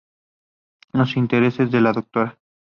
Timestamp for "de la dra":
1.69-2.39